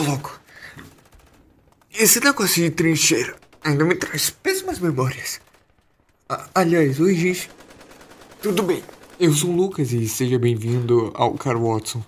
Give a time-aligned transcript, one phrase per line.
[0.00, 0.40] louco.
[1.92, 5.40] Esse negócio de trincheira ainda me traz péssimas memórias.
[6.28, 7.50] A aliás, oi, gente.
[8.42, 8.82] Tudo bem?
[9.18, 12.02] Eu sou o Lucas e seja bem-vindo ao Car Watson,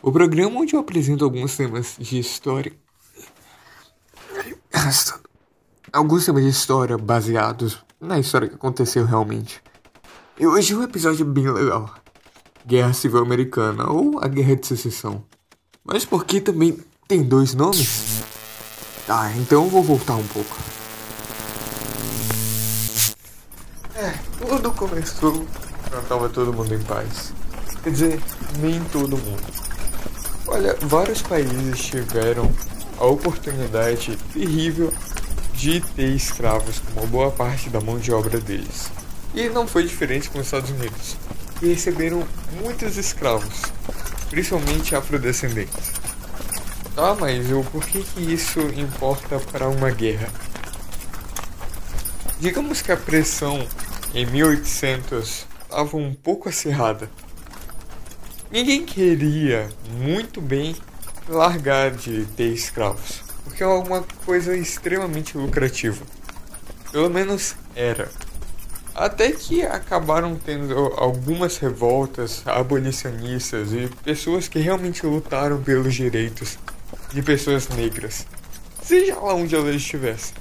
[0.00, 2.72] o programa onde eu apresento alguns temas de história.
[5.92, 9.60] Alguns temas de história baseados na história que aconteceu realmente.
[10.38, 11.92] E hoje é um episódio bem legal.
[12.64, 15.24] Guerra Civil Americana ou a Guerra de Secessão.
[15.82, 18.22] Mas por que também tem dois nomes?
[19.06, 20.54] Tá, então vou voltar um pouco.
[23.94, 25.46] É, tudo começou
[25.88, 27.32] quando tava todo mundo em paz.
[27.82, 28.22] Quer dizer,
[28.60, 29.42] nem todo mundo.
[30.46, 32.52] Olha, vários países tiveram
[32.98, 34.92] a oportunidade terrível
[35.54, 38.90] de ter escravos como boa parte da mão de obra deles.
[39.34, 41.16] E não foi diferente com os Estados Unidos,
[41.58, 42.22] que receberam
[42.62, 43.62] muitos escravos,
[44.28, 45.98] principalmente afrodescendentes.
[47.00, 50.26] Ah, mas o por que, que isso importa para uma guerra?
[52.40, 53.64] Digamos que a pressão
[54.12, 57.08] em 1800 estava um pouco acirrada.
[58.50, 60.74] Ninguém queria muito bem
[61.28, 66.04] largar de ter escravos, porque é uma coisa extremamente lucrativa.
[66.90, 68.10] Pelo menos era.
[68.92, 76.58] Até que acabaram tendo algumas revoltas abolicionistas e pessoas que realmente lutaram pelos direitos
[77.12, 78.26] de pessoas negras,
[78.82, 80.34] seja lá onde elas estivessem.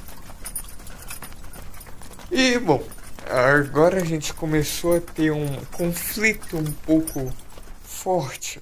[2.32, 2.84] E bom,
[3.30, 7.34] agora a gente começou a ter um conflito um pouco
[7.84, 8.62] forte,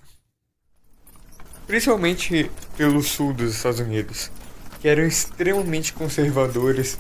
[1.66, 4.32] principalmente pelo sul dos Estados Unidos,
[4.80, 6.98] que eram extremamente conservadores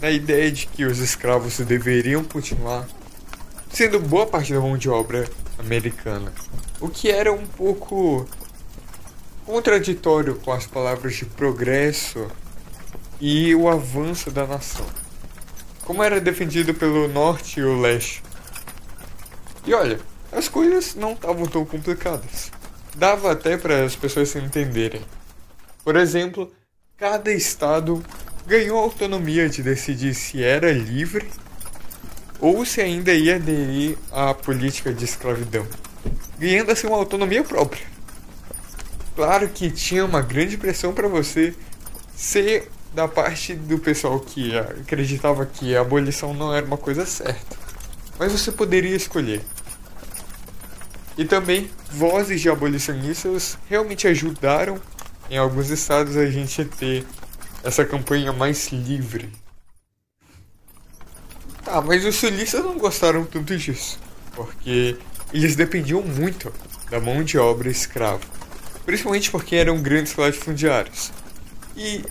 [0.00, 2.86] na ideia de que os escravos deveriam continuar
[3.72, 6.32] sendo boa parte da mão de obra americana,
[6.80, 8.26] o que era um pouco
[9.48, 12.30] contraditório com as palavras de progresso
[13.18, 14.84] e o avanço da nação,
[15.86, 18.22] como era defendido pelo norte e o leste.
[19.66, 19.98] E olha,
[20.30, 22.52] as coisas não estavam tão complicadas.
[22.94, 25.00] Dava até para as pessoas se entenderem.
[25.82, 26.52] Por exemplo,
[26.98, 28.04] cada estado
[28.46, 31.26] ganhou autonomia de decidir se era livre
[32.38, 35.66] ou se ainda ia aderir à política de escravidão,
[36.38, 37.97] ganhando assim uma autonomia própria.
[39.18, 41.52] Claro que tinha uma grande pressão para você
[42.14, 47.56] ser da parte do pessoal que acreditava que a abolição não era uma coisa certa.
[48.16, 49.42] Mas você poderia escolher.
[51.16, 54.80] E também vozes de abolicionistas realmente ajudaram
[55.28, 57.04] em alguns estados a gente ter
[57.64, 59.32] essa campanha mais livre.
[61.64, 63.98] Tá, mas os sulistas não gostaram tanto disso,
[64.36, 64.96] porque
[65.32, 66.52] eles dependiam muito
[66.88, 68.37] da mão de obra escrava
[68.88, 71.12] principalmente porque eram grandes latifundiários.
[71.76, 72.02] E,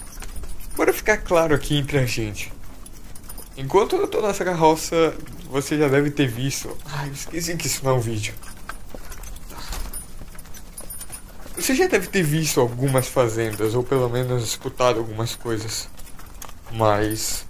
[0.76, 2.54] para ficar claro aqui entre a gente,
[3.58, 5.16] enquanto eu tô nessa carroça,
[5.50, 6.78] você já deve ter visto.
[6.86, 8.36] Ai, esqueci que isso não é um vídeo.
[11.56, 15.90] Você já deve ter visto algumas fazendas, ou pelo menos escutado algumas coisas.
[16.72, 17.44] Mas.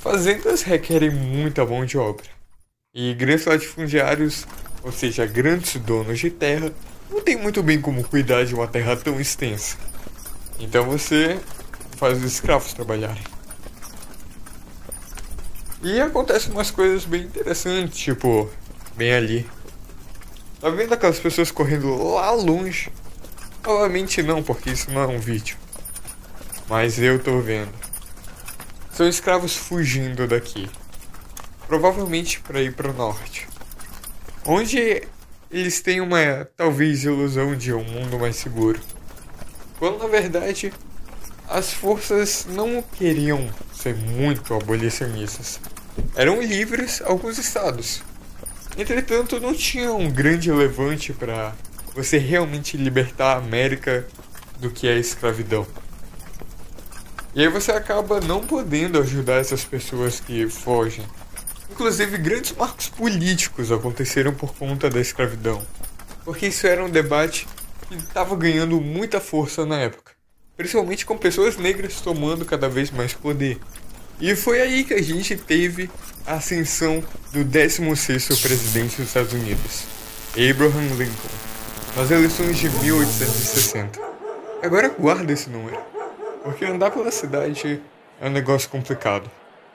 [0.00, 2.26] Fazendas requerem muita mão de obra.
[2.92, 4.44] E grandes latifundiários,
[4.82, 6.72] ou seja, grandes donos de terra,
[7.10, 9.76] não tem muito bem como cuidar de uma terra tão extensa.
[10.58, 11.40] Então você
[11.96, 13.22] faz os escravos trabalharem.
[15.82, 18.50] E acontecem umas coisas bem interessantes, tipo,
[18.96, 19.48] bem ali.
[20.60, 22.90] Tá vendo aquelas pessoas correndo lá longe?
[23.64, 25.56] Obviamente não, porque isso não é um vídeo.
[26.68, 27.72] Mas eu tô vendo.
[28.92, 30.68] São escravos fugindo daqui.
[31.68, 33.46] Provavelmente para ir para o norte.
[34.44, 35.06] Onde
[35.50, 38.80] eles têm uma talvez ilusão de um mundo mais seguro.
[39.78, 40.72] Quando na verdade
[41.48, 45.60] as forças não queriam ser muito abolicionistas.
[46.14, 48.02] Eram livres alguns estados.
[48.76, 51.54] Entretanto, não tinha um grande levante para
[51.94, 54.06] você realmente libertar a América
[54.60, 55.66] do que é a escravidão.
[57.34, 61.04] E aí você acaba não podendo ajudar essas pessoas que fogem.
[61.70, 65.64] Inclusive, grandes marcos políticos aconteceram por conta da escravidão,
[66.24, 67.46] porque isso era um debate
[67.88, 70.12] que estava ganhando muita força na época,
[70.56, 73.58] principalmente com pessoas negras tomando cada vez mais poder.
[74.20, 75.88] E foi aí que a gente teve
[76.26, 79.84] a ascensão do 16º presidente dos Estados Unidos,
[80.32, 81.30] Abraham Lincoln,
[81.96, 84.00] nas eleições de 1860.
[84.62, 85.78] Agora guarda esse número,
[86.42, 87.80] porque andar pela cidade
[88.20, 89.30] é um negócio complicado.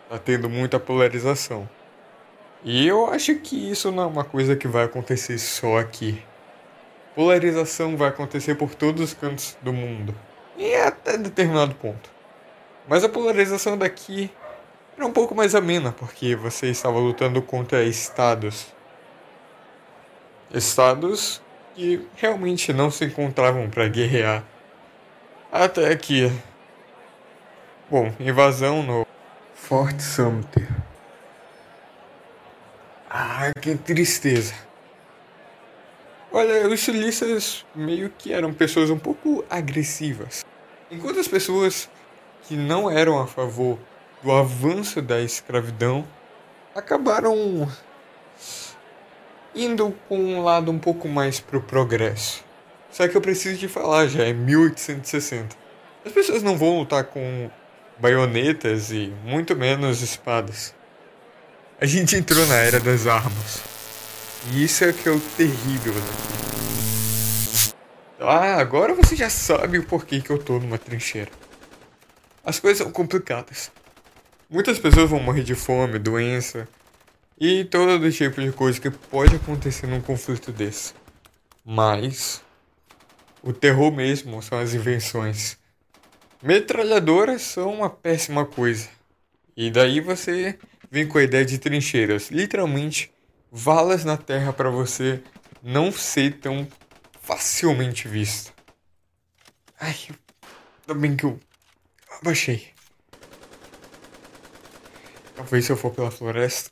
[0.09, 1.67] Tá tendo muita polarização.
[2.63, 6.23] E eu acho que isso não é uma coisa que vai acontecer só aqui.
[7.13, 10.15] polarização vai acontecer por todos os cantos do mundo.
[10.57, 12.09] E até determinado ponto.
[12.87, 14.31] Mas a polarização daqui
[14.95, 18.67] era um pouco mais amena, porque você estava lutando contra estados.
[20.53, 21.41] Estados
[21.75, 24.43] que realmente não se encontravam para guerrear.
[25.51, 26.31] Até que.
[27.89, 29.05] Bom, invasão no
[29.53, 30.69] Fort Sumter.
[33.15, 34.55] Ah, que tristeza.
[36.31, 40.43] Olha, os sulistas meio que eram pessoas um pouco agressivas.
[40.89, 41.87] Enquanto as pessoas
[42.41, 43.77] que não eram a favor
[44.23, 46.03] do avanço da escravidão
[46.73, 47.71] acabaram
[49.53, 52.43] indo com um lado um pouco mais pro progresso.
[52.89, 55.55] Só que eu preciso de falar, já é 1860.
[56.03, 57.47] As pessoas não vão lutar com
[57.99, 60.73] baionetas e muito menos espadas.
[61.81, 63.61] A gente entrou na era das armas.
[64.51, 66.33] E isso é que é o terrível daqui.
[68.19, 71.31] Ah, agora você já sabe o porquê que eu tô numa trincheira.
[72.45, 73.71] As coisas são complicadas.
[74.49, 76.67] Muitas pessoas vão morrer de fome, doença
[77.39, 80.93] e todo tipo de coisa que pode acontecer num conflito desse.
[81.65, 82.41] Mas
[83.41, 85.57] o terror mesmo são as invenções.
[86.41, 88.87] Metralhadoras são uma péssima coisa.
[89.57, 90.57] E daí você
[90.93, 92.29] vem com a ideia de trincheiras.
[92.29, 93.11] Literalmente
[93.51, 95.23] valas na terra para você
[95.63, 96.67] não ser tão
[97.19, 98.53] facilmente visto.
[99.79, 99.95] Ai,
[100.81, 101.39] ainda bem que eu
[102.21, 102.67] abaixei.
[105.35, 106.69] Talvez se eu for pela floresta.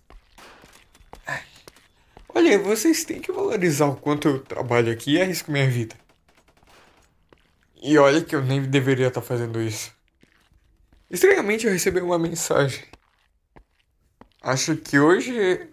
[2.30, 5.96] Olha, vocês têm que valorizar o quanto eu trabalho aqui e arrisco minha vida.
[7.82, 9.92] E olha que eu nem deveria estar fazendo isso.
[11.10, 12.84] Estranhamente eu recebi uma mensagem.
[14.44, 15.70] Acho que hoje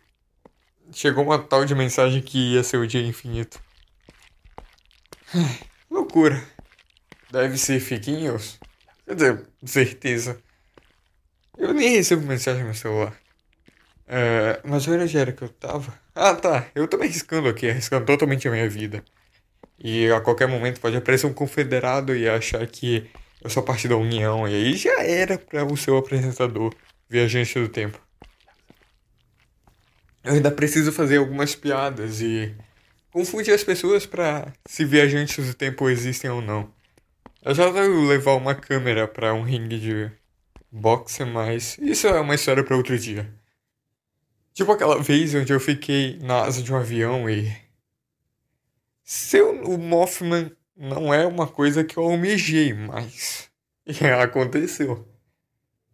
[0.92, 3.58] chegou uma tal de mensagem que ia ser o dia infinito.
[5.90, 6.42] Loucura.
[7.30, 8.58] Deve ser news.
[9.06, 10.38] Quer dizer, certeza.
[11.56, 13.18] Eu nem recebo mensagem no celular.
[14.06, 15.98] É, mas olha já era que eu tava.
[16.14, 19.02] Ah tá, eu tô me arriscando aqui, arriscando totalmente a minha vida.
[19.78, 23.10] E a qualquer momento pode aparecer um confederado e achar que
[23.42, 24.46] eu sou parte da União.
[24.46, 26.74] E aí já era para o seu apresentador,
[27.08, 28.07] viajante do tempo
[30.28, 32.54] eu ainda preciso fazer algumas piadas e
[33.10, 36.70] confundir as pessoas para se viajantes do tempo existem ou não.
[37.42, 40.10] Eu já vou levar uma câmera para um ringue de
[40.70, 43.32] boxe, mas isso é uma história para outro dia.
[44.52, 47.50] Tipo aquela vez onde eu fiquei na asa de um avião e.
[49.02, 53.48] Seu, o Mothman não é uma coisa que eu almejei, mas.
[54.22, 55.08] aconteceu.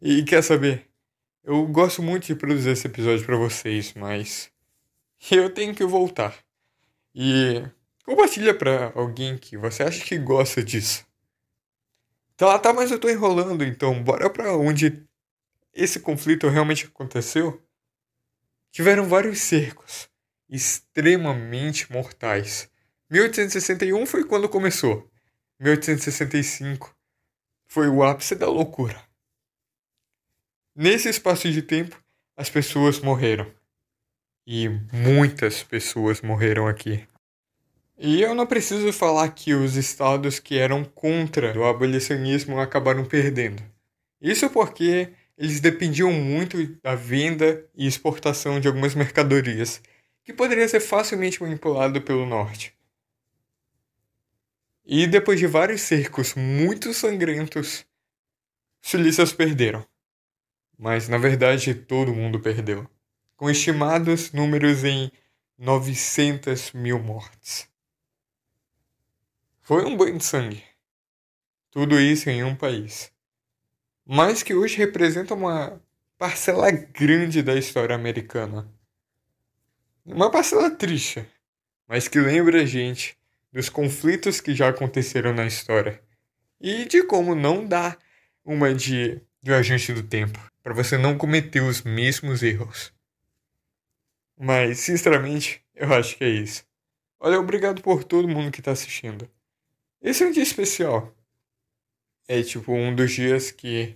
[0.03, 0.91] E quer saber?
[1.47, 4.51] Eu gosto muito de produzir esse episódio para vocês, mas
[5.31, 6.35] eu tenho que voltar.
[7.15, 7.63] E
[8.03, 11.07] compartilha para alguém que você acha que gosta disso.
[12.35, 15.07] Tá, tá, mas eu tô enrolando, então bora para onde
[15.75, 17.63] esse conflito realmente aconteceu.
[18.71, 20.09] Tiveram vários cercos
[20.49, 22.71] extremamente mortais.
[23.11, 25.11] 1861 foi quando começou.
[25.61, 26.97] 1865
[27.67, 29.14] foi o ápice da loucura.
[30.77, 32.03] Nesse espaço de tempo,
[32.37, 33.49] as pessoas morreram.
[34.45, 37.07] E muitas pessoas morreram aqui.
[37.97, 43.63] E eu não preciso falar que os estados que eram contra o abolicionismo acabaram perdendo.
[44.21, 49.81] Isso porque eles dependiam muito da venda e exportação de algumas mercadorias,
[50.25, 52.75] que poderia ser facilmente manipulado pelo norte.
[54.85, 57.87] E depois de vários cercos muito sangrentos,
[58.83, 59.87] sulistas perderam
[60.79, 62.89] mas na verdade todo mundo perdeu,
[63.37, 65.11] com estimados números em
[65.59, 67.69] 900 mil mortes.
[69.63, 70.63] Foi um banho de sangue.
[71.71, 73.11] Tudo isso em um país.
[74.05, 75.81] Mas que hoje representa uma
[76.19, 78.71] parcela grande da história americana.
[80.05, 81.27] Uma parcela triste,
[81.89, 83.17] mas que lembra a gente
[83.53, 86.03] dos conflitos que já aconteceram na história
[86.61, 87.97] e de como não dá
[88.45, 92.91] uma de viajante do tempo para você não cometer os mesmos erros.
[94.35, 96.65] Mas, sinceramente, eu acho que é isso.
[97.21, 99.31] Olha, obrigado por todo mundo que está assistindo.
[100.01, 101.15] Esse é um dia especial.
[102.27, 103.95] É tipo um dos dias que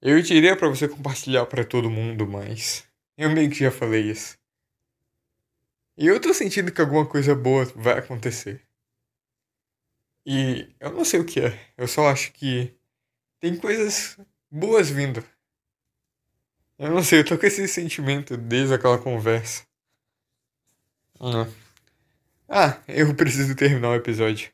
[0.00, 2.88] eu diria para você compartilhar para todo mundo, mas
[3.18, 4.38] eu meio que já falei isso.
[5.94, 8.66] E eu tô sentindo que alguma coisa boa vai acontecer.
[10.24, 11.72] E eu não sei o que é.
[11.76, 12.74] Eu só acho que
[13.38, 14.18] tem coisas
[14.50, 15.22] boas vindo.
[16.80, 19.64] Eu não sei, eu tô com esse sentimento desde aquela conversa.
[22.48, 24.50] Ah, eu preciso terminar o episódio.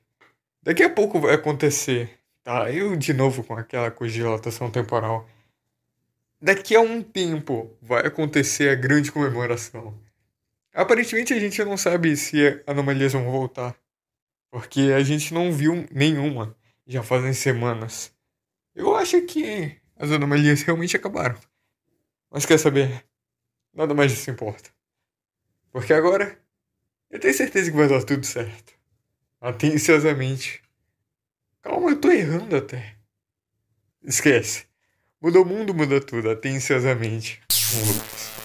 [0.60, 2.68] Daqui a pouco vai acontecer, tá?
[2.68, 5.30] Eu de novo com aquela cogilatação temporal.
[6.42, 9.96] Daqui a um tempo vai acontecer a grande comemoração.
[10.74, 13.76] Aparentemente a gente não sabe se anomalias vão voltar.
[14.50, 16.56] Porque a gente não viu nenhuma.
[16.88, 18.12] Já fazem semanas.
[18.74, 21.38] Eu acho que as anomalias realmente acabaram.
[22.36, 23.02] Mas quer saber?
[23.72, 24.68] Nada mais disso importa.
[25.72, 26.38] Porque agora
[27.08, 28.74] eu tenho certeza que vai dar tudo certo.
[29.40, 30.62] Atenciosamente.
[31.62, 32.94] Calma, eu tô errando até.
[34.02, 34.66] Esquece.
[35.18, 36.28] Mudou o mundo, muda tudo.
[36.28, 37.40] Atenciosamente.
[37.74, 38.35] Um Lucas.